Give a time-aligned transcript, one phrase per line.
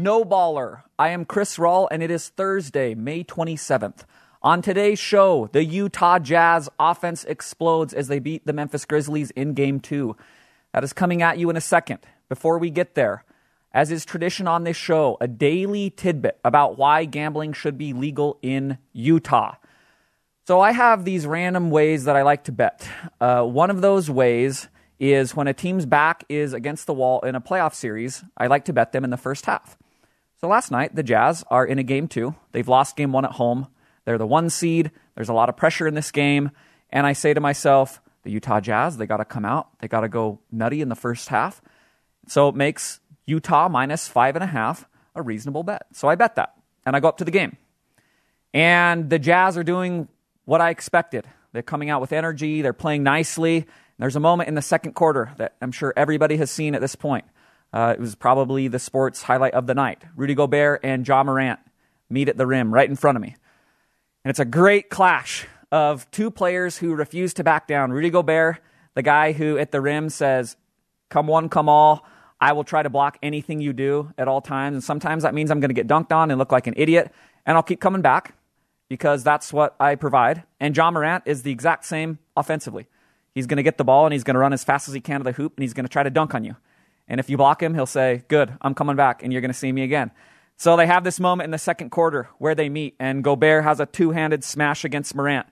[0.00, 0.84] No Baller.
[0.98, 4.04] I am Chris Rawl, and it is Thursday, May 27th.
[4.42, 9.52] On today's show, the Utah Jazz offense explodes as they beat the Memphis Grizzlies in
[9.52, 10.16] Game 2.
[10.72, 11.98] That is coming at you in a second.
[12.30, 13.26] Before we get there,
[13.74, 18.38] as is tradition on this show, a daily tidbit about why gambling should be legal
[18.40, 19.56] in Utah.
[20.46, 22.88] So I have these random ways that I like to bet.
[23.20, 27.34] Uh, one of those ways is when a team's back is against the wall in
[27.34, 29.76] a playoff series, I like to bet them in the first half.
[30.40, 32.34] So last night, the Jazz are in a game two.
[32.52, 33.66] They've lost game one at home.
[34.06, 34.90] They're the one seed.
[35.14, 36.50] There's a lot of pressure in this game.
[36.88, 39.68] And I say to myself, the Utah Jazz, they got to come out.
[39.80, 41.60] They got to go nutty in the first half.
[42.26, 45.86] So it makes Utah minus five and a half a reasonable bet.
[45.92, 46.54] So I bet that.
[46.86, 47.58] And I go up to the game.
[48.54, 50.08] And the Jazz are doing
[50.46, 51.26] what I expected.
[51.52, 52.62] They're coming out with energy.
[52.62, 53.66] They're playing nicely.
[53.98, 56.96] There's a moment in the second quarter that I'm sure everybody has seen at this
[56.96, 57.26] point.
[57.72, 60.02] Uh, it was probably the sports highlight of the night.
[60.16, 61.60] Rudy Gobert and Ja Morant
[62.08, 63.36] meet at the rim right in front of me.
[64.24, 67.92] And it's a great clash of two players who refuse to back down.
[67.92, 68.58] Rudy Gobert,
[68.94, 70.56] the guy who at the rim says,
[71.08, 72.06] Come one, come all.
[72.40, 74.74] I will try to block anything you do at all times.
[74.74, 77.12] And sometimes that means I'm going to get dunked on and look like an idiot.
[77.44, 78.34] And I'll keep coming back
[78.88, 80.44] because that's what I provide.
[80.58, 82.86] And Ja Morant is the exact same offensively.
[83.34, 85.00] He's going to get the ball and he's going to run as fast as he
[85.00, 86.56] can to the hoop and he's going to try to dunk on you.
[87.10, 89.58] And if you block him, he'll say, Good, I'm coming back and you're going to
[89.58, 90.12] see me again.
[90.56, 93.80] So they have this moment in the second quarter where they meet and Gobert has
[93.80, 95.46] a two handed smash against Morant.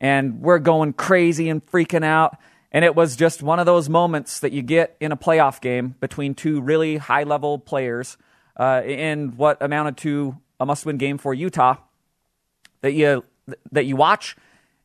[0.00, 2.38] And we're going crazy and freaking out.
[2.70, 5.96] And it was just one of those moments that you get in a playoff game
[5.98, 8.16] between two really high level players
[8.56, 11.76] uh, in what amounted to a must win game for Utah
[12.82, 13.24] that you,
[13.72, 14.36] that you watch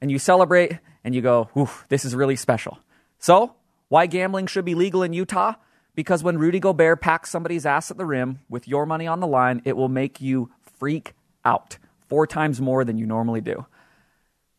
[0.02, 1.50] and you celebrate and you go,
[1.90, 2.80] this is really special.
[3.20, 3.56] So,
[3.90, 5.54] why gambling should be legal in Utah?
[5.96, 9.28] Because when Rudy Gobert packs somebody's ass at the rim with your money on the
[9.28, 11.14] line, it will make you freak
[11.44, 13.66] out four times more than you normally do.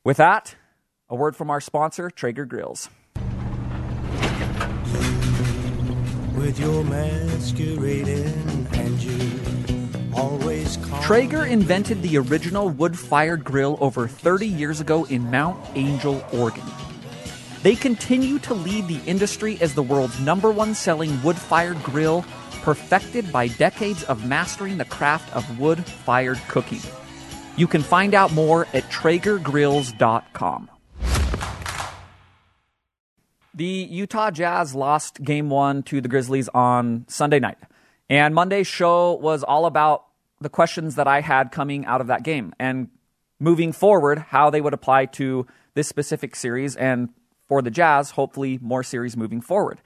[0.02, 0.56] With that,
[1.08, 2.88] a word from our sponsor, Traeger Grills.
[6.36, 14.06] with your masquerading and you always call Traeger invented the original wood fired grill over
[14.06, 16.62] 30 years ago in Mount Angel, Oregon.
[17.66, 22.24] They continue to lead the industry as the world's number one selling wood fired grill,
[22.62, 26.78] perfected by decades of mastering the craft of wood fired cooking.
[27.56, 30.70] You can find out more at TraegerGrills.com.
[33.52, 37.58] The Utah Jazz lost game one to the Grizzlies on Sunday night.
[38.08, 40.04] And Monday's show was all about
[40.40, 42.90] the questions that I had coming out of that game and
[43.40, 47.08] moving forward, how they would apply to this specific series and
[47.48, 49.80] for the Jazz, hopefully more series moving forward.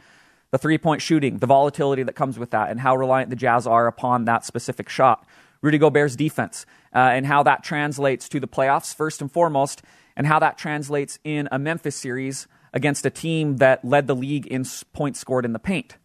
[0.50, 3.66] The three point shooting, the volatility that comes with that, and how reliant the Jazz
[3.66, 5.26] are upon that specific shot.
[5.62, 9.82] Rudy Gobert's defense, uh, and how that translates to the playoffs, first and foremost,
[10.16, 14.46] and how that translates in a Memphis series against a team that led the league
[14.46, 15.96] in points scored in the paint.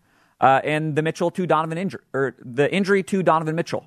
[0.42, 3.86] Uh, and the Mitchell to Donovan injury, or the injury to Donovan Mitchell,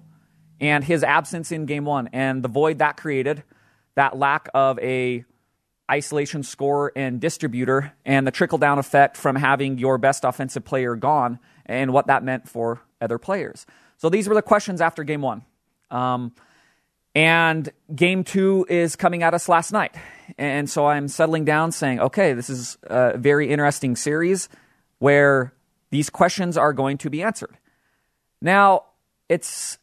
[0.61, 3.45] and his absence in Game One, and the void that created,
[3.95, 5.25] that lack of a
[5.91, 10.95] isolation scorer and distributor, and the trickle down effect from having your best offensive player
[10.97, 13.67] gone, and what that meant for other players.
[13.97, 15.43] So these were the questions after Game One.
[15.91, 16.33] Um,
[17.15, 19.95] and game two is coming at us last night.
[20.37, 24.49] And so I'm settling down saying, okay, this is a very interesting series
[24.99, 25.53] where
[25.91, 27.57] these questions are going to be answered.
[28.41, 28.85] Now,
[29.29, 29.79] it's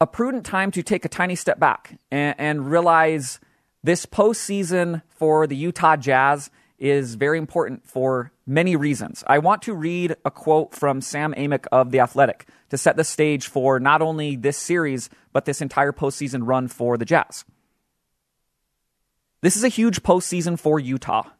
[0.00, 3.40] a prudent time to take a tiny step back and, and realize
[3.82, 9.24] this postseason for the Utah Jazz is very important for many reasons.
[9.26, 13.04] I want to read a quote from Sam Amick of The Athletic to set the
[13.04, 17.44] stage for not only this series, but this entire postseason run for the Jazz.
[19.40, 21.30] This is a huge postseason for Utah.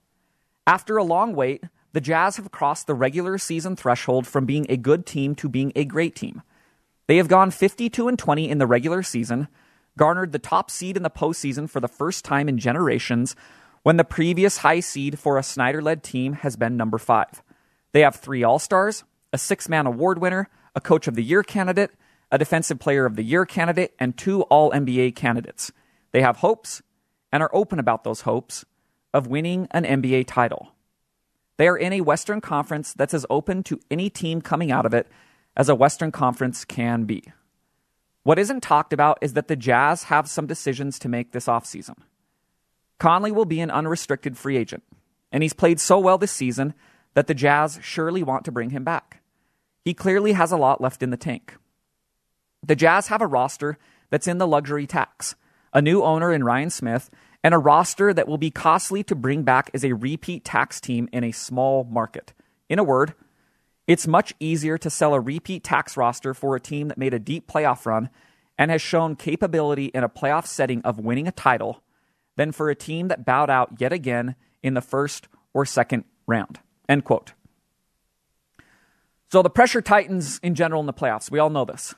[0.67, 4.77] After a long wait, the Jazz have crossed the regular season threshold from being a
[4.77, 6.43] good team to being a great team.
[7.07, 9.49] They have gone 52 and 20 in the regular season,
[9.99, 13.37] garnered the top seed in the postseason for the first time in generations,
[13.83, 17.43] when the previous high seed for a Snyder led team has been number five.
[17.93, 21.43] They have three All Stars, a six man award winner, a Coach of the Year
[21.43, 21.91] candidate,
[22.31, 25.73] a Defensive Player of the Year candidate, and two All NBA candidates.
[26.13, 26.83] They have hopes
[27.31, 28.65] and are open about those hopes
[29.13, 30.73] of winning an NBA title.
[31.57, 34.95] They are in a Western Conference that's as open to any team coming out of
[34.95, 35.09] it
[35.57, 37.25] as a Western Conference can be.
[38.29, 41.95] What isn't talked about is that the Jazz have some decisions to make this offseason.
[42.99, 44.83] Conley will be an unrestricted free agent,
[45.33, 46.75] and he's played so well this season
[47.15, 49.23] that the Jazz surely want to bring him back.
[49.83, 51.57] he clearly has a lot left in the tank.
[52.63, 53.79] The Jazz have a roster
[54.11, 55.35] that's in the luxury tax,
[55.73, 57.09] a new owner in Ryan Smith,
[57.43, 61.09] and a roster that will be costly to bring back as a repeat tax team
[61.15, 62.35] in a small market.
[62.69, 63.15] In a word,
[63.89, 67.19] it's much easier to sell a repeat tax roster for a team that made a
[67.19, 68.11] deep playoff run
[68.59, 71.83] and has shown capability in a playoff setting of winning a title
[72.37, 76.61] than for a team that bowed out yet again in the first or second round.
[76.87, 77.33] End quote.
[79.33, 81.31] So the pressure tightens in general in the playoffs.
[81.31, 81.95] We all know this.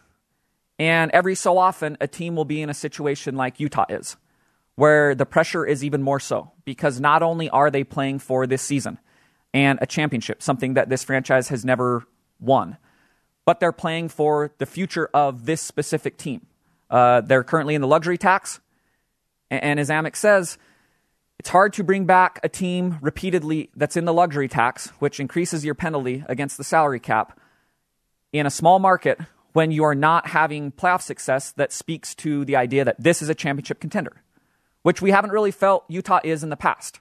[0.79, 4.17] And every so often, a team will be in a situation like Utah is,
[4.77, 8.63] where the pressure is even more so because not only are they playing for this
[8.63, 8.99] season
[9.53, 12.05] and a championship, something that this franchise has never
[12.39, 12.77] won,
[13.45, 16.47] but they're playing for the future of this specific team.
[16.89, 18.61] Uh, they're currently in the luxury tax.
[19.51, 20.59] And, and as Amick says,
[21.39, 25.65] it's hard to bring back a team repeatedly that's in the luxury tax, which increases
[25.65, 27.39] your penalty against the salary cap,
[28.33, 29.19] in a small market
[29.53, 33.29] when you are not having playoff success that speaks to the idea that this is
[33.29, 34.23] a championship contender,
[34.83, 37.01] which we haven't really felt Utah is in the past.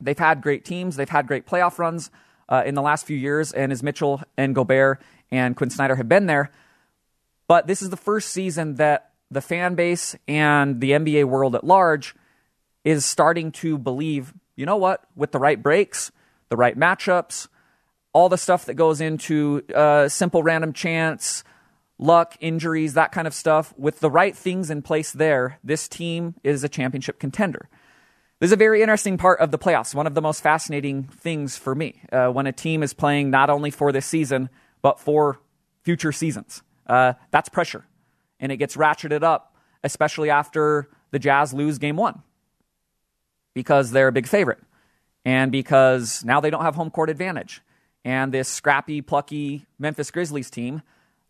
[0.00, 2.10] They've had great teams, they've had great playoff runs
[2.48, 5.00] uh, in the last few years, and as Mitchell and Gobert
[5.30, 6.50] and Quinn Snyder have been there.
[7.46, 11.64] But this is the first season that the fan base and the NBA world at
[11.64, 12.14] large
[12.84, 16.10] is starting to believe, you know what, with the right breaks,
[16.48, 17.48] the right matchups,
[18.12, 21.44] all the stuff that goes into uh, simple random chance,
[21.98, 26.34] luck, injuries, that kind of stuff, with the right things in place there, this team
[26.42, 27.68] is a championship contender.
[28.40, 29.94] This is a very interesting part of the playoffs.
[29.94, 33.50] One of the most fascinating things for me uh, when a team is playing not
[33.50, 34.48] only for this season,
[34.80, 35.38] but for
[35.82, 36.62] future seasons.
[36.86, 37.84] Uh, that's pressure.
[38.40, 39.54] And it gets ratcheted up,
[39.84, 42.22] especially after the Jazz lose game one
[43.52, 44.60] because they're a big favorite
[45.26, 47.60] and because now they don't have home court advantage
[48.06, 50.80] and this scrappy, plucky Memphis Grizzlies team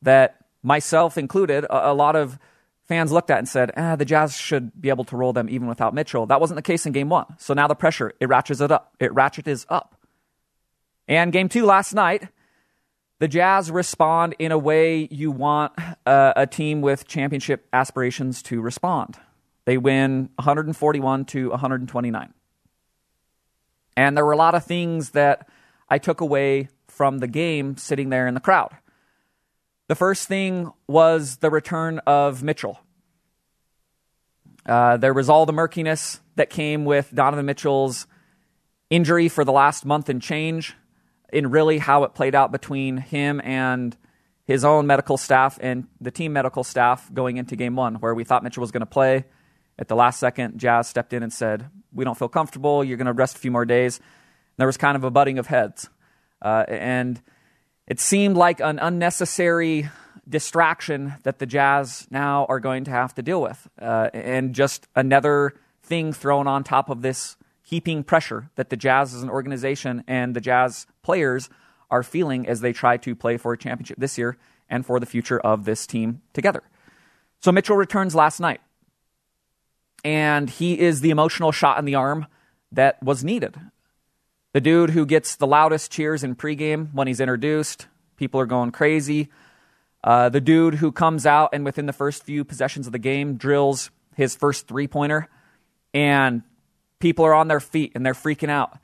[0.03, 2.39] that myself included, a, a lot of
[2.91, 5.69] fans looked at and said, ah, the Jazz should be able to roll them even
[5.69, 6.27] without Mitchell.
[6.27, 7.25] That wasn't the case in game one.
[7.39, 8.93] So now the pressure, it ratchets it up.
[8.99, 9.95] It ratchets up.
[11.07, 12.27] And game two last night,
[13.21, 15.73] the Jazz respond in a way you want
[16.05, 19.17] uh, a team with championship aspirations to respond.
[19.67, 22.35] They win 141 to 129.
[23.97, 25.49] And there were a lot of things that
[25.89, 28.73] I took away from the game sitting there in the crowd.
[29.91, 32.79] The first thing was the return of Mitchell.
[34.65, 38.07] Uh, there was all the murkiness that came with Donovan Mitchell's
[38.89, 40.77] injury for the last month and change,
[41.33, 43.97] in really how it played out between him and
[44.45, 48.23] his own medical staff and the team medical staff going into game one, where we
[48.23, 49.25] thought Mitchell was going to play.
[49.77, 52.85] At the last second, Jazz stepped in and said, We don't feel comfortable.
[52.85, 54.07] You're going to rest a few more days And
[54.57, 55.91] there was kind of a butting of heads.
[56.41, 57.21] Uh, and
[57.91, 59.91] it seemed like an unnecessary
[60.29, 63.69] distraction that the Jazz now are going to have to deal with.
[63.83, 69.13] Uh, and just another thing thrown on top of this heaping pressure that the Jazz
[69.13, 71.51] as an organization and the Jazz players
[71.91, 74.39] are feeling as they try to play for a championship this year
[74.69, 76.63] and for the future of this team together.
[77.41, 78.61] So Mitchell returns last night.
[80.05, 82.27] And he is the emotional shot in the arm
[82.71, 83.57] that was needed.
[84.53, 88.73] The dude who gets the loudest cheers in pregame when he's introduced, people are going
[88.73, 89.29] crazy.
[90.03, 93.37] Uh, the dude who comes out and within the first few possessions of the game
[93.37, 95.29] drills his first three pointer,
[95.95, 96.43] and
[96.99, 98.77] people are on their feet and they're freaking out.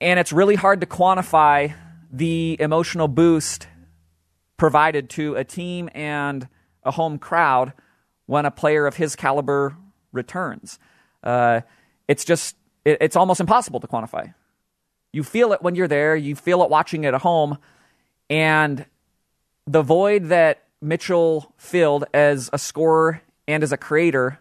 [0.00, 1.74] And it's really hard to quantify
[2.12, 3.66] the emotional boost
[4.56, 6.48] provided to a team and
[6.84, 7.72] a home crowd
[8.26, 9.76] when a player of his caliber
[10.12, 10.78] returns.
[11.22, 11.62] Uh,
[12.06, 14.34] it's just, it, it's almost impossible to quantify.
[15.12, 17.58] You feel it when you're there, you feel it watching it at home.
[18.28, 18.84] And
[19.66, 24.38] the void that Mitchell filled as a scorer and as a creator,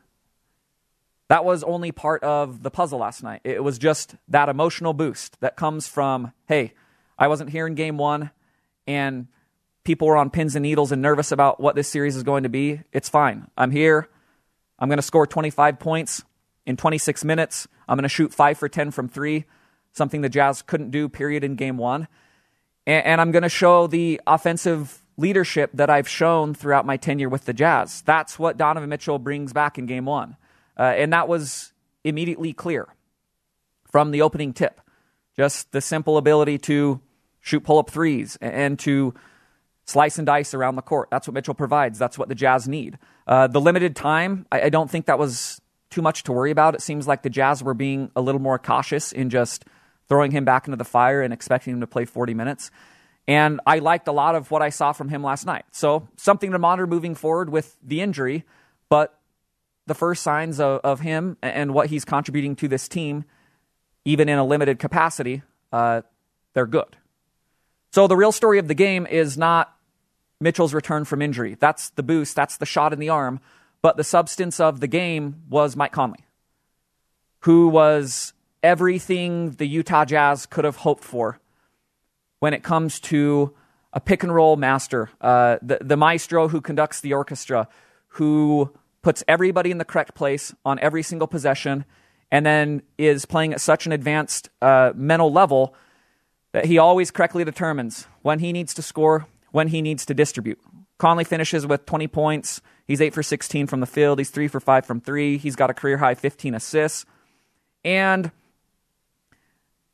[1.29, 3.41] that was only part of the puzzle last night.
[3.43, 6.73] It was just that emotional boost that comes from, hey,
[7.17, 8.31] I wasn't here in game one,
[8.85, 9.27] and
[9.83, 12.49] people were on pins and needles and nervous about what this series is going to
[12.49, 12.81] be.
[12.93, 13.47] It's fine.
[13.57, 14.09] I'm here.
[14.79, 16.23] I'm going to score 25 points
[16.65, 17.67] in 26 minutes.
[17.87, 19.45] I'm going to shoot 5 for 10 from 3
[19.97, 22.07] something the Jazz couldn't do, period, in game one.
[22.85, 27.29] And, and I'm going to show the offensive leadership that I've shown throughout my tenure
[27.29, 28.01] with the Jazz.
[28.03, 30.37] That's what Donovan Mitchell brings back in game one.
[30.77, 31.73] Uh, and that was
[32.03, 32.87] immediately clear
[33.91, 34.79] from the opening tip.
[35.35, 37.01] Just the simple ability to
[37.41, 39.13] shoot pull up threes and to
[39.85, 41.09] slice and dice around the court.
[41.09, 41.97] That's what Mitchell provides.
[41.97, 42.99] That's what the Jazz need.
[43.25, 46.75] Uh, the limited time, I, I, don't think that was too much to worry about.
[46.75, 49.65] It seems like the Jazz were being a little more cautious in just
[50.07, 52.71] throwing him back into the fire and expecting him to play 40 minutes.
[53.27, 55.65] And I liked a lot of what I saw from him last night.
[55.71, 58.45] So something to monitor moving forward with the injury,
[58.89, 59.19] but
[59.85, 63.25] the first signs of, of him and what he's contributing to this team,
[64.05, 65.41] even in a limited capacity,
[65.73, 66.01] uh,
[66.53, 66.95] they're good.
[67.91, 69.73] So the real story of the game is not
[70.39, 71.57] Mitchell's return from injury.
[71.59, 73.39] That's the boost, that's the shot in the arm.
[73.81, 76.25] But the substance of the game was Mike Conley,
[77.41, 78.33] who was
[78.63, 81.39] everything the Utah Jazz could have hoped for
[82.39, 83.53] when it comes to
[83.93, 87.67] a pick and roll master, uh, the, the maestro who conducts the orchestra,
[88.09, 88.71] who
[89.01, 91.85] puts everybody in the correct place on every single possession,
[92.31, 95.73] and then is playing at such an advanced uh, mental level
[96.51, 100.59] that he always correctly determines when he needs to score, when he needs to distribute.
[100.97, 102.61] Conley finishes with 20 points.
[102.85, 104.19] He's 8 for 16 from the field.
[104.19, 105.37] He's 3 for 5 from 3.
[105.37, 107.05] He's got a career high 15 assists.
[107.83, 108.31] And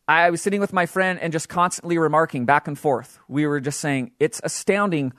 [0.08, 3.20] I was sitting with my friend and just constantly remarking back and forth.
[3.28, 5.14] We were just saying, it's astounding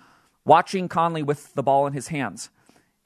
[0.45, 2.51] watching Conley with the ball in his hands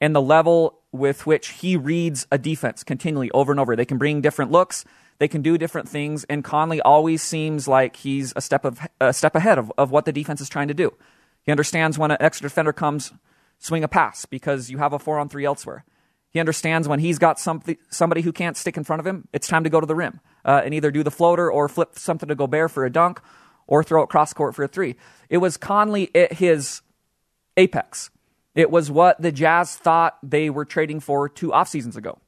[0.01, 3.75] and the level with which he reads a defense continually over and over.
[3.75, 4.83] They can bring different looks,
[5.19, 9.13] they can do different things, and Conley always seems like he's a step of a
[9.13, 10.93] step ahead of, of what the defense is trying to do.
[11.43, 13.13] He understands when an extra defender comes,
[13.57, 15.85] swing a pass because you have a four on three elsewhere.
[16.31, 19.47] He understands when he's got something, somebody who can't stick in front of him, it's
[19.47, 22.29] time to go to the rim uh, and either do the floater or flip something
[22.29, 23.19] to Gobert for a dunk
[23.65, 24.95] or throw it cross court for a three.
[25.29, 26.81] It was Conley at his
[27.57, 28.09] apex.
[28.55, 32.19] It was what the Jazz thought they were trading for two off seasons ago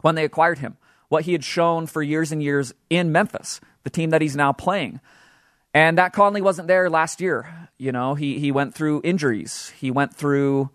[0.00, 0.76] when they acquired him.
[1.08, 4.52] What he had shown for years and years in Memphis, the team that he's now
[4.52, 5.00] playing.
[5.74, 7.68] And that Conley wasn't there last year.
[7.78, 9.72] You know, he, he went through injuries.
[9.78, 10.70] He went through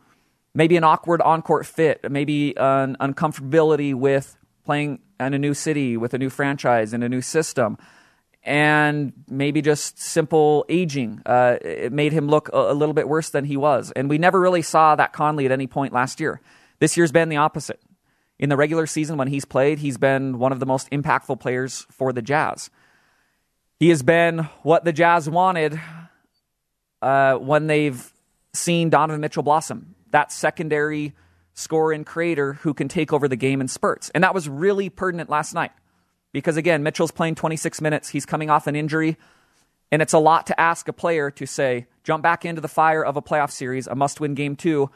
[0.55, 5.97] maybe an awkward on court fit, maybe an uncomfortability with playing in a new city
[5.97, 7.77] with a new franchise and a new system.
[8.43, 11.21] And maybe just simple aging.
[11.25, 13.91] Uh, it made him look a, a little bit worse than he was.
[13.95, 16.41] And we never really saw that Conley at any point last year.
[16.79, 17.79] This year's been the opposite.
[18.37, 21.87] In the regular season, when he's played, he's been one of the most impactful players
[21.89, 22.69] for the Jazz.
[23.79, 25.79] He has been what the Jazz wanted
[27.01, 28.13] uh, when they've
[28.53, 31.13] seen Donovan Mitchell blossom that secondary
[31.55, 34.09] scorer and creator who can take over the game in spurts.
[34.11, 35.73] And that was really pertinent last night
[36.31, 38.07] because, again, Mitchell's playing 26 minutes.
[38.07, 39.17] He's coming off an injury.
[39.91, 43.03] And it's a lot to ask a player to say, jump back into the fire
[43.03, 44.89] of a playoff series, a must win game two,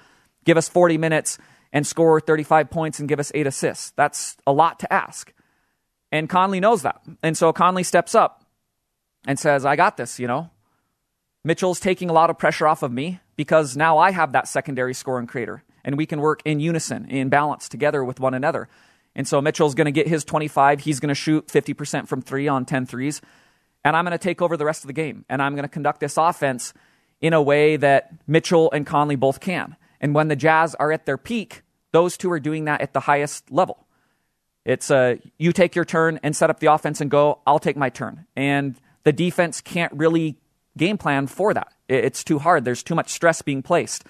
[0.46, 1.38] give us 40 minutes
[1.74, 3.92] and score 35 points and give us eight assists.
[3.98, 5.34] That's a lot to ask.
[6.14, 7.02] And Conley knows that.
[7.22, 8.46] And so Conley steps up
[9.28, 10.50] and says, I got this, you know.
[11.44, 14.94] Mitchell's taking a lot of pressure off of me because now I have that secondary
[14.94, 18.68] scoring creator and we can work in unison, in balance together with one another.
[19.16, 20.82] And so Mitchell's going to get his 25.
[20.82, 23.22] He's going to shoot 50% from three on 10 threes.
[23.84, 25.26] And I'm going to take over the rest of the game.
[25.30, 26.74] And I'm going to conduct this offense
[27.22, 29.76] in a way that Mitchell and Conley both can.
[30.02, 33.02] And when the Jazz are at their peak, those two are doing that at the
[33.02, 33.86] highest level.
[34.66, 37.78] It's uh, you take your turn and set up the offense and go, I'll take
[37.78, 38.26] my turn.
[38.36, 40.38] And the defense can't really
[40.78, 41.74] game plan for that.
[41.88, 42.66] It's too hard.
[42.66, 44.06] There's too much stress being placed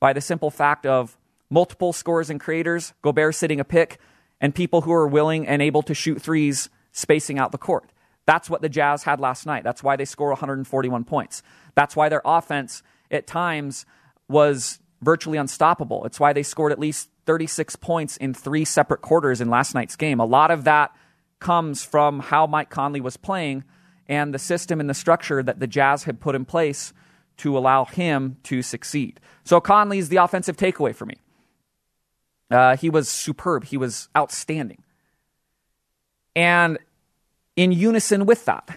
[0.00, 1.16] by the simple fact of
[1.50, 3.98] multiple scores and creators, Gobert sitting a pick,
[4.40, 7.90] and people who are willing and able to shoot threes spacing out the court.
[8.26, 9.64] That's what the Jazz had last night.
[9.64, 11.42] That's why they score 141 points.
[11.74, 13.84] That's why their offense at times
[14.28, 16.04] was virtually unstoppable.
[16.04, 19.96] It's why they scored at least 36 points in three separate quarters in last night's
[19.96, 20.20] game.
[20.20, 20.94] A lot of that
[21.38, 23.64] comes from how Mike Conley was playing
[24.08, 26.92] and the system and the structure that the Jazz had put in place
[27.38, 29.20] to allow him to succeed.
[29.44, 31.16] So Conley is the offensive takeaway for me.
[32.50, 33.64] Uh, he was superb.
[33.64, 34.82] He was outstanding.
[36.36, 36.78] And
[37.56, 38.68] in unison with that,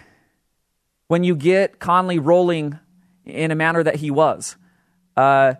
[1.08, 2.78] when you get Conley rolling
[3.24, 4.56] in a manner that he was,
[5.16, 5.54] uh,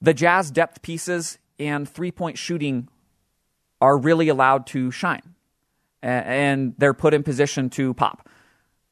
[0.00, 2.88] the Jazz depth pieces and three point shooting
[3.80, 5.34] are really allowed to shine.
[6.02, 8.26] And they're put in position to pop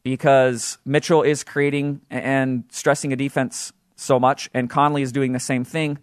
[0.09, 5.39] because Mitchell is creating and stressing a defense so much, and Conley is doing the
[5.39, 5.99] same thing.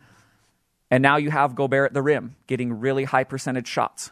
[0.92, 4.12] And now you have Gobert at the rim getting really high percentage shots.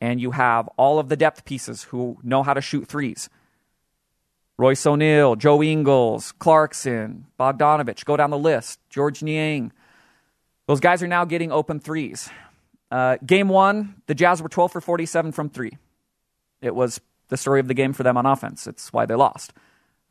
[0.00, 3.28] And you have all of the depth pieces who know how to shoot threes.
[4.56, 9.72] Royce O'Neale, Joe Ingles, Clarkson, Bogdanovich, go down the list, Georges Niang.
[10.68, 12.28] Those guys are now getting open threes.
[12.92, 15.76] Uh, game one, the Jazz were 12 for 47 from three.
[16.60, 18.66] It was the story of the game for them on offense.
[18.66, 19.52] It's why they lost.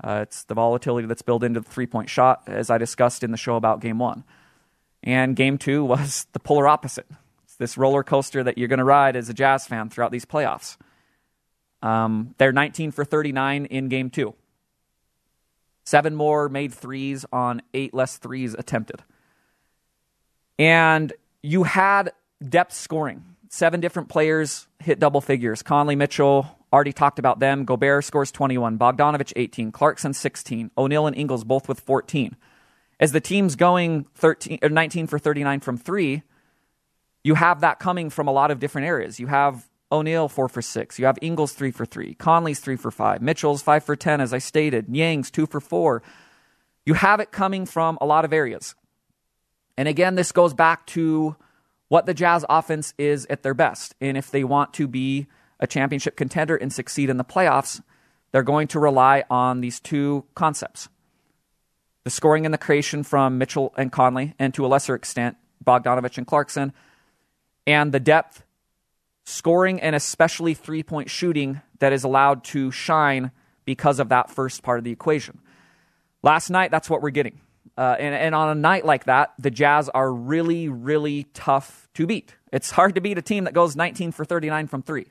[0.03, 3.31] Uh, it's the volatility that's built into the three point shot, as I discussed in
[3.31, 4.24] the show about game one.
[5.03, 7.07] And game two was the polar opposite.
[7.43, 10.25] It's this roller coaster that you're going to ride as a Jazz fan throughout these
[10.25, 10.77] playoffs.
[11.81, 14.33] Um, they're 19 for 39 in game two.
[15.86, 19.03] seven more made threes on eight less threes attempted.
[20.59, 22.12] And you had
[22.47, 23.24] depth scoring.
[23.50, 25.62] Seven different players hit double figures.
[25.62, 27.65] Conley, Mitchell, already talked about them.
[27.65, 32.36] Gobert scores 21, Bogdanovich 18, Clarkson 16, O'Neale and Ingles both with 14.
[33.00, 36.24] As the team's going 13 or 19 for 39 from 3,
[37.24, 39.19] you have that coming from a lot of different areas.
[39.19, 42.91] You have O'Neale 4 for 6, you have Ingles 3 for 3, Conley's 3 for
[42.91, 46.03] 5, Mitchell's 5 for 10 as I stated, Niang's 2 for 4.
[46.86, 48.75] You have it coming from a lot of areas.
[49.77, 51.36] And again, this goes back to
[51.88, 53.95] what the Jazz offense is at their best.
[54.01, 55.27] And if they want to be
[55.59, 57.81] a championship contender and succeed in the playoffs,
[58.31, 60.89] they're going to rely on these two concepts
[62.03, 65.35] the scoring and the creation from Mitchell and Conley, and to a lesser extent,
[65.65, 66.71] Bogdanovich and Clarkson,
[67.65, 68.43] and the depth,
[69.25, 73.31] scoring, and especially three point shooting that is allowed to shine
[73.65, 75.39] because of that first part of the equation.
[76.23, 77.41] Last night, that's what we're getting.
[77.77, 82.07] Uh, and, and on a night like that, the Jazz are really, really tough to
[82.07, 82.33] beat.
[82.53, 85.07] It's hard to beat a team that goes 19 for 39 from three.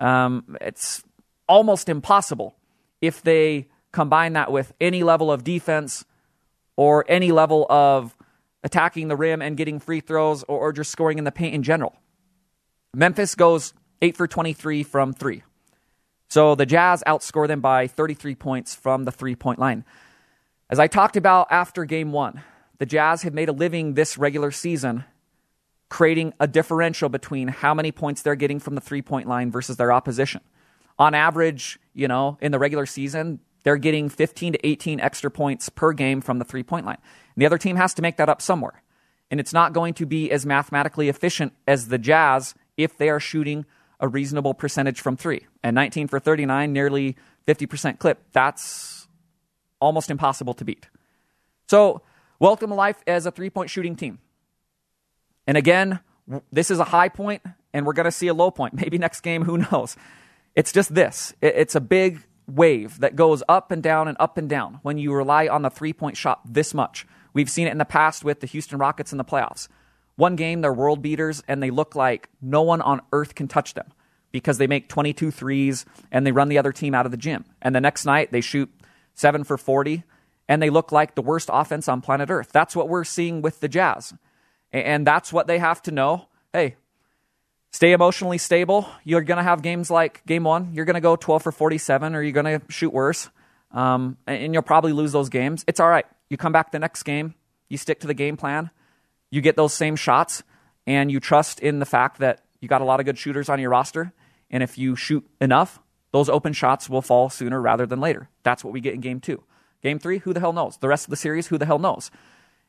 [0.00, 1.02] Um, it's
[1.48, 2.56] almost impossible
[3.00, 6.04] if they combine that with any level of defense
[6.76, 8.16] or any level of
[8.62, 11.62] attacking the rim and getting free throws or, or just scoring in the paint in
[11.62, 11.94] general.
[12.94, 15.42] Memphis goes 8 for 23 from three.
[16.30, 19.84] So the Jazz outscore them by 33 points from the three point line.
[20.70, 22.42] As I talked about after game one,
[22.78, 25.04] the Jazz have made a living this regular season
[25.88, 29.76] creating a differential between how many points they're getting from the three point line versus
[29.76, 30.40] their opposition.
[30.98, 35.68] On average, you know, in the regular season, they're getting 15 to 18 extra points
[35.68, 36.98] per game from the three point line.
[37.34, 38.82] And the other team has to make that up somewhere.
[39.30, 43.20] And it's not going to be as mathematically efficient as the Jazz if they are
[43.20, 43.64] shooting
[43.98, 45.46] a reasonable percentage from three.
[45.62, 48.22] And 19 for 39, nearly 50% clip.
[48.32, 49.08] That's
[49.80, 50.88] almost impossible to beat.
[51.68, 52.02] So,
[52.38, 54.18] welcome to life as a three point shooting team.
[55.46, 56.00] And again,
[56.52, 58.74] this is a high point, and we're going to see a low point.
[58.80, 59.96] Maybe next game, who knows?
[60.54, 64.48] It's just this it's a big wave that goes up and down and up and
[64.48, 67.06] down when you rely on the three point shot this much.
[67.32, 69.68] We've seen it in the past with the Houston Rockets in the playoffs.
[70.16, 73.74] One game, they're world beaters, and they look like no one on earth can touch
[73.74, 73.92] them
[74.30, 77.44] because they make 22 threes and they run the other team out of the gym.
[77.60, 78.70] And the next night, they shoot
[79.14, 80.04] seven for 40,
[80.48, 82.50] and they look like the worst offense on planet Earth.
[82.52, 84.14] That's what we're seeing with the Jazz.
[84.74, 86.26] And that's what they have to know.
[86.52, 86.74] Hey,
[87.70, 88.88] stay emotionally stable.
[89.04, 92.14] You're going to have games like game one, you're going to go 12 for 47,
[92.16, 93.30] or you're going to shoot worse,
[93.70, 95.64] um, and you'll probably lose those games.
[95.68, 96.06] It's all right.
[96.28, 97.34] You come back the next game,
[97.68, 98.70] you stick to the game plan,
[99.30, 100.42] you get those same shots,
[100.88, 103.60] and you trust in the fact that you got a lot of good shooters on
[103.60, 104.12] your roster.
[104.50, 105.78] And if you shoot enough,
[106.10, 108.28] those open shots will fall sooner rather than later.
[108.42, 109.44] That's what we get in game two.
[109.82, 110.78] Game three, who the hell knows?
[110.78, 112.10] The rest of the series, who the hell knows?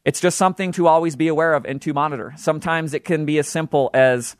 [0.05, 2.33] It's just something to always be aware of and to monitor.
[2.37, 4.35] Sometimes it can be as simple as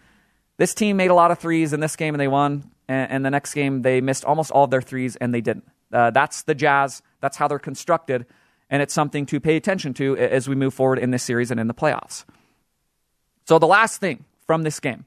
[0.58, 3.26] this team made a lot of threes in this game and they won, and, and
[3.26, 5.66] the next game they missed almost all of their threes and they didn't.
[5.92, 7.02] Uh, that's the Jazz.
[7.20, 8.26] That's how they're constructed,
[8.70, 11.60] and it's something to pay attention to as we move forward in this series and
[11.60, 12.26] in the playoffs.
[13.48, 15.06] So, the last thing from this game,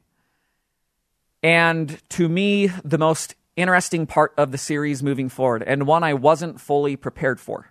[1.43, 6.15] and to me, the most interesting part of the series moving forward, and one I
[6.15, 7.71] wasn't fully prepared for.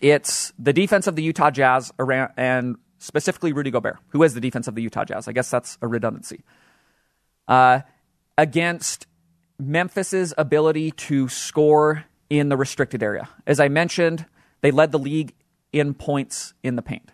[0.00, 4.40] It's the defense of the Utah Jazz around, and specifically Rudy Gobert, who is the
[4.40, 5.28] defense of the Utah Jazz.
[5.28, 6.44] I guess that's a redundancy.
[7.48, 7.80] Uh,
[8.36, 9.06] against
[9.58, 13.28] Memphis's ability to score in the restricted area.
[13.46, 14.26] As I mentioned,
[14.60, 15.32] they led the league
[15.72, 17.12] in points in the paint.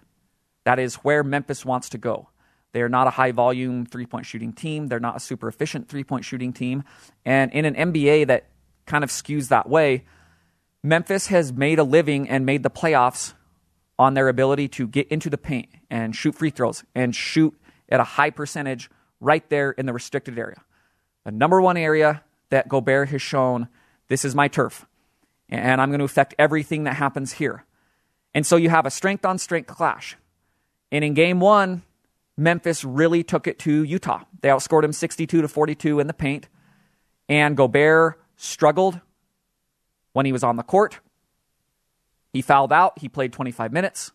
[0.64, 2.28] That is where Memphis wants to go.
[2.72, 4.86] They are not a high volume three point shooting team.
[4.86, 6.84] They're not a super efficient three point shooting team.
[7.24, 8.46] And in an NBA that
[8.86, 10.04] kind of skews that way,
[10.84, 13.34] Memphis has made a living and made the playoffs
[13.98, 17.54] on their ability to get into the paint and shoot free throws and shoot
[17.88, 18.90] at a high percentage
[19.20, 20.60] right there in the restricted area.
[21.24, 23.68] The number one area that Gobert has shown
[24.08, 24.86] this is my turf,
[25.48, 27.64] and I'm going to affect everything that happens here.
[28.34, 30.16] And so you have a strength on strength clash.
[30.90, 31.82] And in game one,
[32.36, 34.24] Memphis really took it to Utah.
[34.40, 36.48] They outscored him 62 to 42 in the paint.
[37.28, 39.00] And Gobert struggled
[40.12, 41.00] when he was on the court.
[42.32, 42.98] He fouled out.
[42.98, 44.12] He played 25 minutes.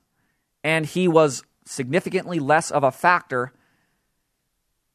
[0.63, 3.53] And he was significantly less of a factor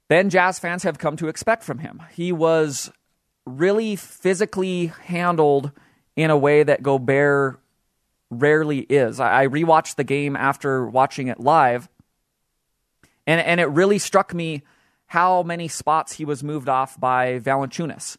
[0.08, 2.02] than Jazz fans have come to expect from him.
[2.14, 2.90] He was
[3.46, 5.72] really physically handled
[6.16, 7.60] in a way that Gobert
[8.30, 9.20] rarely is.
[9.20, 11.88] I rewatched the game after watching it live,
[13.26, 14.62] and, and it really struck me
[15.06, 18.16] how many spots he was moved off by Valanciunas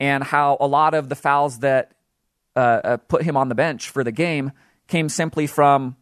[0.00, 1.93] and how a lot of the fouls that
[2.56, 4.52] uh, uh, put him on the bench for the game
[4.86, 5.96] came simply from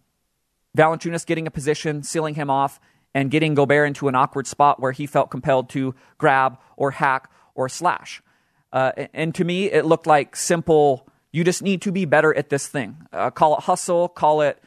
[0.77, 2.81] Valanciunas getting a position, sealing him off,
[3.15, 7.31] and getting Gobert into an awkward spot where he felt compelled to grab or hack
[7.55, 8.23] or slash.
[8.73, 11.07] Uh, and to me, it looked like simple.
[11.31, 12.97] You just need to be better at this thing.
[13.13, 14.09] Uh, call it hustle.
[14.09, 14.63] Call it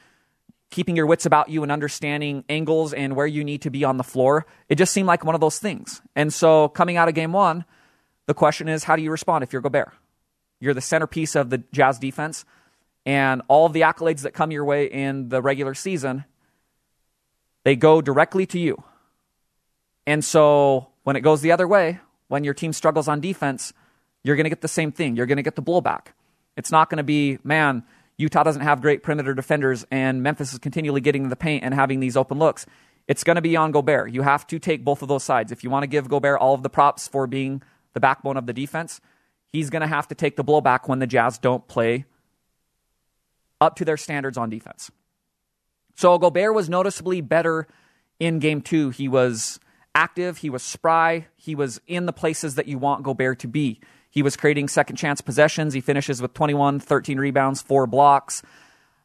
[0.69, 3.98] keeping your wits about you and understanding angles and where you need to be on
[3.98, 4.45] the floor.
[4.69, 6.02] It just seemed like one of those things.
[6.15, 7.65] And so, coming out of game one,
[8.28, 9.91] the question is, how do you respond if you're Gobert?
[10.65, 12.43] You're the centerpiece of the Jazz defense,
[13.06, 16.25] and all of the accolades that come your way in the regular season,
[17.63, 18.84] they go directly to you.
[20.08, 21.99] And so, when it goes the other way,
[22.30, 23.73] when your team struggles on defense,
[24.23, 25.15] you're going to get the same thing.
[25.15, 26.08] You're going to get the blowback.
[26.58, 27.84] It's not going to be, man,
[28.17, 31.73] Utah doesn't have great perimeter defenders and Memphis is continually getting in the paint and
[31.73, 32.65] having these open looks.
[33.08, 34.12] It's going to be on Gobert.
[34.12, 35.51] You have to take both of those sides.
[35.51, 37.62] If you want to give Gobert all of the props for being
[37.93, 38.99] the backbone of the defense,
[39.56, 42.06] he's going to have to take the blowback when the Jazz don't play
[43.62, 44.91] up to their standards on defense.
[45.96, 47.68] So Gobert was noticeably better
[48.20, 48.89] in game two.
[48.89, 49.60] He was
[49.94, 53.80] active, he was spry, he was in the places that you want Gobert to be.
[54.10, 55.74] He was creating second chance possessions.
[55.74, 58.44] He finishes with 21, 13 rebounds, four blocks.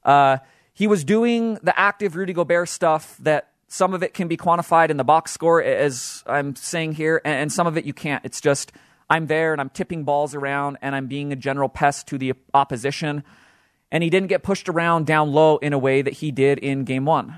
[0.05, 0.39] Uh,
[0.73, 4.91] he was doing the active Rudy Gobert stuff that some of it can be quantified
[4.91, 8.25] in the box score, as I'm saying here, and some of it you can't.
[8.25, 8.73] It's just
[9.11, 12.33] I'm there and I'm tipping balls around and I'm being a general pest to the
[12.55, 13.25] opposition.
[13.91, 16.85] And he didn't get pushed around down low in a way that he did in
[16.85, 17.35] game one.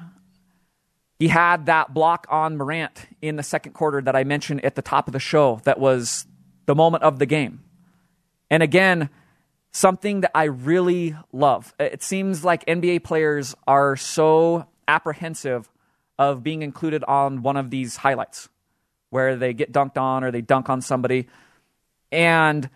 [1.18, 4.82] He had that block on Morant in the second quarter that I mentioned at the
[4.82, 6.26] top of the show that was
[6.66, 7.64] the moment of the game.
[8.50, 9.08] And again,
[9.70, 11.74] something that I really love.
[11.78, 15.70] It seems like NBA players are so apprehensive
[16.18, 18.48] of being included on one of these highlights
[19.11, 21.28] where they get dunked on or they dunk on somebody.
[22.12, 22.68] And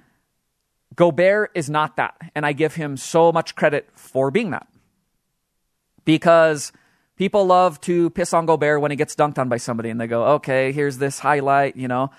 [0.96, 2.16] Gobert is not that.
[2.34, 4.66] And I give him so much credit for being that.
[6.04, 6.72] Because
[7.16, 10.06] people love to piss on Gobert when he gets dunked on by somebody and they
[10.06, 12.10] go, okay, here's this highlight, you know.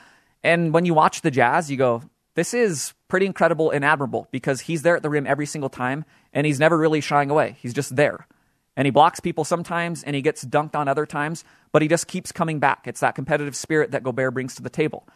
[0.43, 2.03] And when you watch the Jazz, you go,
[2.36, 6.06] this is pretty incredible and admirable because he's there at the rim every single time
[6.34, 7.56] and he's never really shying away.
[7.60, 8.27] He's just there.
[8.75, 12.08] And he blocks people sometimes and he gets dunked on other times, but he just
[12.08, 12.86] keeps coming back.
[12.86, 15.08] It's that competitive spirit that Gobert brings to the table.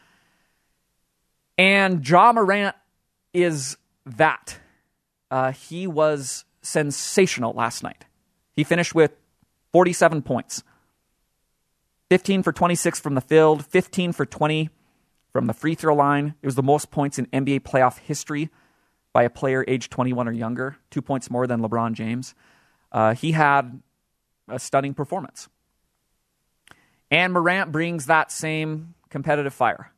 [1.61, 2.75] And Ja Morant
[3.35, 4.57] is that.
[5.29, 8.05] Uh, he was sensational last night.
[8.51, 9.11] He finished with
[9.71, 10.63] 47 points
[12.09, 14.71] 15 for 26 from the field, 15 for 20
[15.31, 16.33] from the free throw line.
[16.41, 18.49] It was the most points in NBA playoff history
[19.13, 22.33] by a player aged 21 or younger, two points more than LeBron James.
[22.91, 23.83] Uh, he had
[24.47, 25.47] a stunning performance.
[27.11, 29.91] And Morant brings that same competitive fire.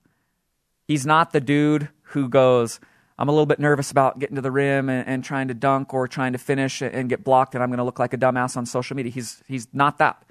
[0.87, 2.79] He's not the dude who goes,
[3.17, 5.93] I'm a little bit nervous about getting to the rim and, and trying to dunk
[5.93, 8.57] or trying to finish and get blocked, and I'm going to look like a dumbass
[8.57, 9.11] on social media.
[9.11, 10.23] He's, he's not that.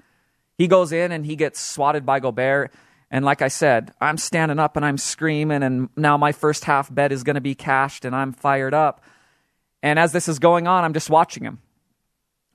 [0.57, 2.71] He goes in and he gets swatted by Gobert
[3.13, 6.91] and like I said, I'm standing up and I'm screaming, and now my first half
[6.91, 9.03] bet is going to be cashed, and I'm fired up.
[9.83, 11.59] And as this is going on, I'm just watching him.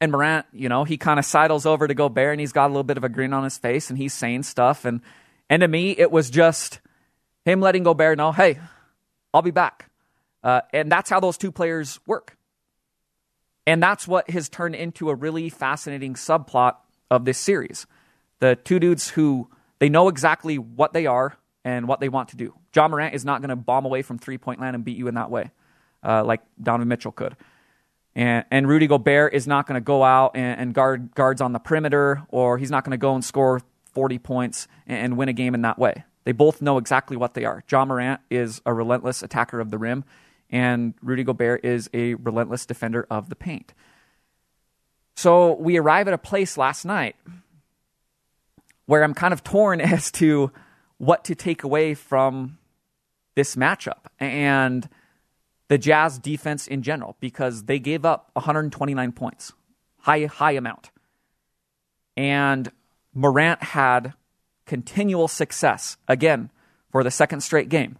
[0.00, 2.72] And Morant, you know, he kind of sidles over to Gobert, and he's got a
[2.72, 4.84] little bit of a grin on his face, and he's saying stuff.
[4.84, 5.00] And
[5.48, 6.80] and to me, it was just
[7.48, 8.58] him letting Gobert know, hey,
[9.32, 9.90] I'll be back.
[10.42, 12.36] Uh, and that's how those two players work.
[13.66, 16.76] And that's what has turned into a really fascinating subplot
[17.10, 17.86] of this series.
[18.40, 22.36] The two dudes who they know exactly what they are and what they want to
[22.36, 22.54] do.
[22.74, 25.08] Ja Morant is not going to bomb away from three point land and beat you
[25.08, 25.50] in that way,
[26.02, 27.36] uh, like Donovan Mitchell could.
[28.14, 31.52] And, and Rudy Gobert is not going to go out and, and, guard guards on
[31.52, 33.60] the perimeter, or he's not going to go and score
[33.92, 36.04] 40 points and, and, win a game in that way.
[36.24, 37.64] They both know exactly what they are.
[37.70, 40.04] Ja Morant is a relentless attacker of the rim,
[40.50, 43.74] and Rudy Gobert is a relentless defender of the paint.
[45.16, 47.16] So we arrive at a place last night
[48.86, 50.50] where I'm kind of torn as to
[50.98, 52.58] what to take away from
[53.34, 54.88] this matchup and
[55.68, 59.52] the Jazz defense in general because they gave up 129 points,
[59.98, 60.90] high high amount.
[62.16, 62.72] And
[63.14, 64.14] Morant had
[64.68, 66.50] continual success again
[66.92, 67.98] for the second straight game,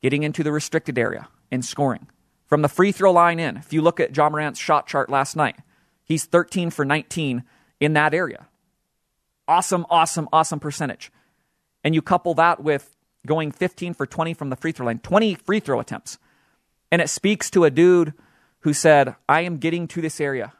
[0.00, 2.06] getting into the restricted area and scoring.
[2.46, 5.36] From the free throw line in, if you look at Ja Morant's shot chart last
[5.36, 5.56] night,
[6.04, 7.44] he's 13 for 19
[7.80, 8.46] in that area
[9.48, 11.10] awesome, awesome, awesome percentage.
[11.82, 12.94] And you couple that with
[13.26, 16.18] going 15 for 20 from the free throw line, 20 free throw attempts.
[16.92, 18.12] And it speaks to a dude
[18.60, 20.52] who said, I am getting to this area.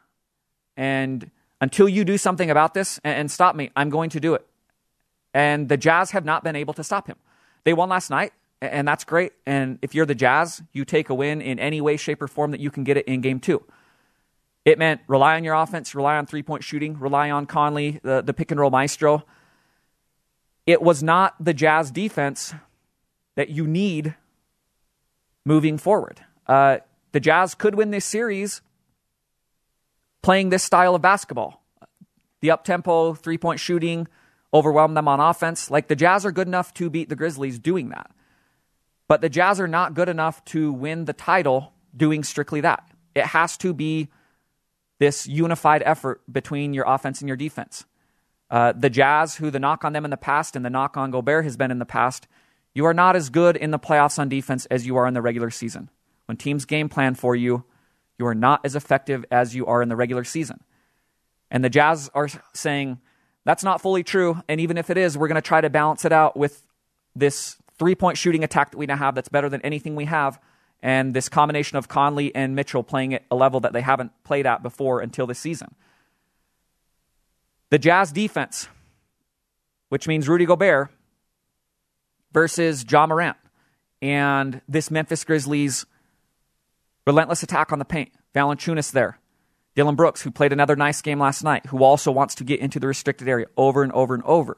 [0.77, 4.47] And until you do something about this and, stop me, I'm going to do it.
[5.35, 7.17] And the Jazz have not been able to stop him.
[7.65, 8.33] They won last night.
[8.61, 9.33] and that's great.
[9.47, 12.51] And if you're the Jazz, you take a win in any way, shape, or form
[12.51, 13.65] that you can get it in game two.
[14.65, 18.23] It meant rely on your offense, rely on three point shooting, rely on Conley, the,
[18.23, 19.25] the pick and roll maestro.
[20.67, 22.55] It was not the Jazz defense
[23.37, 24.15] that you need
[25.45, 26.21] moving forward.
[26.47, 26.79] Uh,
[27.13, 28.61] the Jazz could win this series
[30.21, 31.63] playing this style of basketball.
[32.41, 34.09] The up tempo, three point shooting,
[34.53, 35.71] overwhelm them on offense.
[35.71, 38.11] Like the Jazz are good enough to beat the Grizzlies doing that.
[39.09, 42.91] But the Jazz are not good enough to win the title doing strictly that.
[43.15, 44.09] It has to be
[44.99, 47.85] this unified effort between your offense and your defense.
[48.51, 51.11] Uh, the Jazz, who the knock on them in the past and the knock on
[51.11, 52.27] Gobert has been in the past,
[52.75, 55.23] you are not as good in the playoffs on defense as you are in the
[55.23, 55.91] regular season.
[56.27, 57.65] When teams game plan for you,
[58.19, 60.61] you are not as effective as you are in the regular season.
[61.51, 63.01] And the Jazz are saying
[63.49, 64.43] that's not fully true.
[64.47, 66.67] And even if it is, we're going to try to balance it out with
[67.17, 70.39] this three point shooting attack that we now have that's better than anything we have.
[70.83, 74.45] And this combination of Conley and Mitchell playing at a level that they haven't played
[74.45, 75.75] at before until this season.
[77.71, 78.69] The Jazz defense,
[79.89, 80.91] which means Rudy Gobert,
[82.35, 83.39] versus Ja Morant
[84.03, 85.87] and this Memphis Grizzlies
[87.07, 88.13] relentless attack on the paint.
[88.35, 89.19] Valanciunas there.
[89.79, 92.81] Dillon Brooks, who played another nice game last night, who also wants to get into
[92.81, 94.57] the restricted area over and over and over.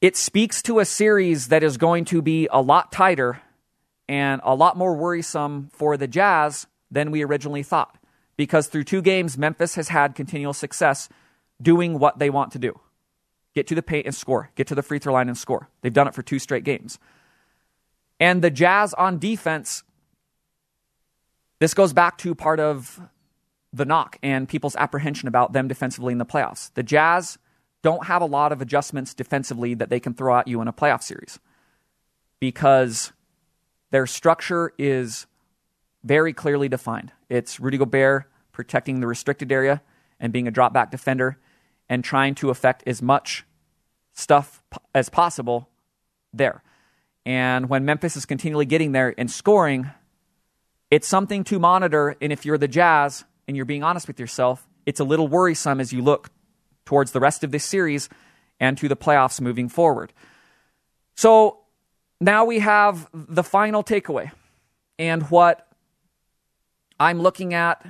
[0.00, 3.42] It speaks to a series that is going to be a lot tighter
[4.08, 7.98] and a lot more worrisome for the Jazz than we originally thought.
[8.36, 11.08] Because through two games, Memphis has had continual success
[11.60, 12.78] doing what they want to do
[13.52, 15.68] get to the paint and score, get to the free throw line and score.
[15.82, 17.00] They've done it for two straight games.
[18.20, 19.82] And the Jazz on defense,
[21.58, 23.00] this goes back to part of
[23.72, 26.72] the knock and people's apprehension about them defensively in the playoffs.
[26.74, 27.38] The Jazz
[27.82, 30.72] don't have a lot of adjustments defensively that they can throw at you in a
[30.72, 31.38] playoff series
[32.40, 33.12] because
[33.90, 35.26] their structure is
[36.02, 37.12] very clearly defined.
[37.28, 39.82] It's Rudy Gobert protecting the restricted area
[40.18, 41.38] and being a drop back defender
[41.88, 43.44] and trying to affect as much
[44.14, 44.62] stuff
[44.94, 45.68] as possible
[46.32, 46.62] there.
[47.24, 49.90] And when Memphis is continually getting there and scoring,
[50.90, 52.16] it's something to monitor.
[52.20, 55.80] And if you're the Jazz and you're being honest with yourself, it's a little worrisome
[55.80, 56.30] as you look
[56.84, 58.08] towards the rest of this series
[58.60, 60.12] and to the playoffs moving forward.
[61.14, 61.58] So
[62.20, 64.30] now we have the final takeaway
[64.98, 65.66] and what
[66.98, 67.86] I'm looking at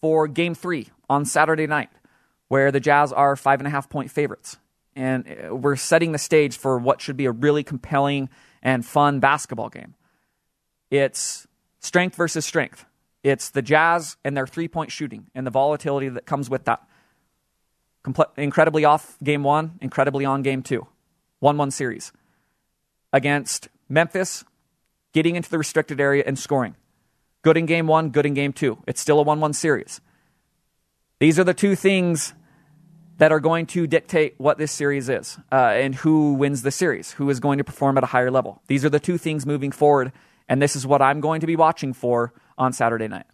[0.00, 1.90] for game three on Saturday night
[2.48, 4.58] where the Jazz are five and a half point favorites.
[4.94, 8.28] And uh, we're setting the stage for what should be a really compelling
[8.62, 9.94] and fun basketball game.
[10.90, 11.48] It's
[11.84, 12.86] strength versus strength.
[13.22, 16.82] It's the Jazz and their three point shooting and the volatility that comes with that.
[18.04, 20.86] Comple- incredibly off game one, incredibly on game two.
[21.40, 22.10] 1 1 series.
[23.12, 24.44] Against Memphis,
[25.12, 26.74] getting into the restricted area and scoring.
[27.42, 28.78] Good in game one, good in game two.
[28.86, 30.00] It's still a 1 1 series.
[31.20, 32.32] These are the two things
[33.18, 37.12] that are going to dictate what this series is uh, and who wins the series,
[37.12, 38.62] who is going to perform at a higher level.
[38.66, 40.12] These are the two things moving forward,
[40.48, 43.26] and this is what I'm going to be watching for on Saturday night.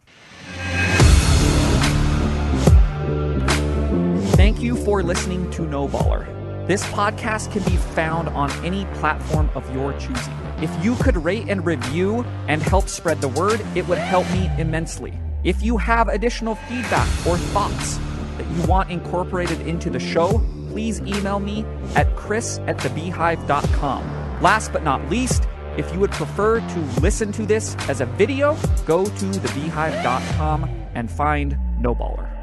[4.37, 6.27] Thank you for listening to No Baller.
[6.67, 10.35] This podcast can be found on any platform of your choosing.
[10.63, 14.51] If you could rate and review and help spread the word, it would help me
[14.57, 15.19] immensely.
[15.43, 17.99] If you have additional feedback or thoughts
[18.37, 21.65] that you want incorporated into the show, please email me
[21.97, 24.41] at chris at thebeehive.com.
[24.41, 28.57] Last but not least, if you would prefer to listen to this as a video,
[28.87, 32.40] go to thebeehive.com and find No Baller.